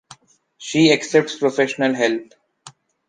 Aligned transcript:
She 0.57 0.91
accepts 0.91 1.37
professional 1.37 1.93
help. 1.93 2.33